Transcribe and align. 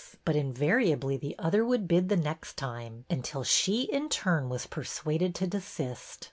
But 0.25 0.35
in 0.35 0.51
variably 0.51 1.15
the 1.17 1.35
other 1.37 1.63
would 1.63 1.87
bid 1.87 2.09
the 2.09 2.17
next 2.17 2.57
time, 2.57 3.05
until 3.07 3.43
she 3.43 3.83
in 3.83 4.09
turn 4.09 4.49
was 4.49 4.65
persuaded 4.65 5.35
to 5.35 5.45
desist. 5.45 6.19